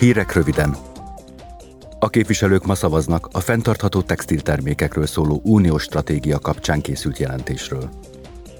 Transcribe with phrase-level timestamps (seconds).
[0.00, 0.76] Hírek röviden.
[1.98, 7.90] A képviselők ma szavaznak a fenntartható textiltermékekről szóló uniós stratégia kapcsán készült jelentésről.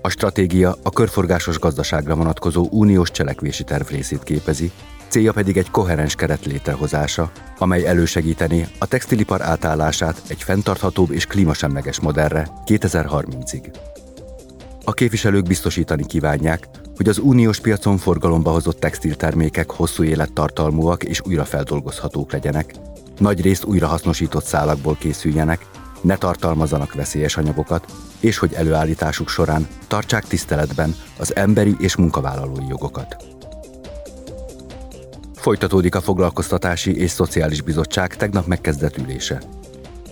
[0.02, 4.70] A stratégia a körforgásos gazdaságra vonatkozó uniós cselekvési terv részét képezi,
[5.08, 12.00] célja pedig egy koherens keret létrehozása, amely elősegíteni a textilipar átállását egy fenntarthatóbb és klímasemleges
[12.00, 13.74] modellre 2030-ig.
[14.84, 16.68] A képviselők biztosítani kívánják,
[17.00, 22.74] hogy az uniós piacon forgalomba hozott textiltermékek hosszú élettartalmúak és újrafeldolgozhatók legyenek,
[23.18, 25.66] nagy részt újrahasznosított szálakból készüljenek,
[26.00, 33.16] ne tartalmazanak veszélyes anyagokat, és hogy előállításuk során tartsák tiszteletben az emberi és munkavállalói jogokat.
[35.34, 39.42] Folytatódik a Foglalkoztatási és Szociális Bizottság tegnap megkezdett ülése.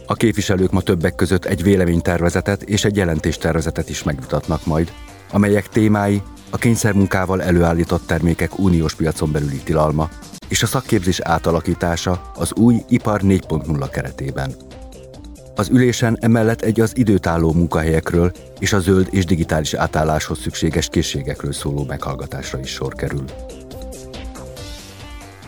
[0.07, 4.93] A képviselők ma többek között egy véleménytervezetet és egy jelentéstervezetet is megvitatnak majd,
[5.31, 10.09] amelyek témái a kényszermunkával előállított termékek uniós piacon belüli tilalma
[10.49, 14.55] és a szakképzés átalakítása az új Ipar 4.0 keretében.
[15.55, 21.53] Az ülésen emellett egy az időtálló munkahelyekről és a zöld és digitális átálláshoz szükséges készségekről
[21.53, 23.25] szóló meghallgatásra is sor kerül.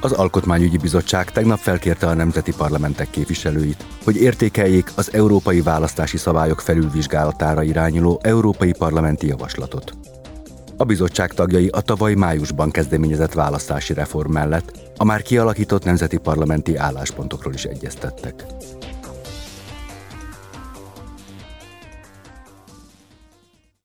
[0.01, 6.61] Az Alkotmányügyi Bizottság tegnap felkérte a nemzeti parlamentek képviselőit, hogy értékeljék az európai választási szabályok
[6.61, 9.93] felülvizsgálatára irányuló európai parlamenti javaslatot.
[10.81, 16.77] A bizottság tagjai a tavaly májusban kezdeményezett választási reform mellett a már kialakított nemzeti parlamenti
[16.77, 18.45] álláspontokról is egyeztettek.